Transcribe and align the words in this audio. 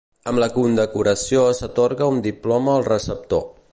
Amb 0.29 0.39
la 0.43 0.47
condecoració 0.53 1.43
s'atorga 1.59 2.09
un 2.15 2.25
diploma 2.29 2.75
al 2.79 2.89
receptor. 2.89 3.45